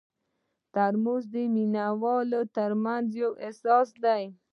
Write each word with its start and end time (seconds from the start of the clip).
ترموز 0.73 1.23
د 1.33 1.35
مینه 1.53 1.85
والو 2.01 2.41
ترمنځ 2.55 3.07
یو 3.21 3.31
احساس 3.45 3.87
دی. 4.03 4.23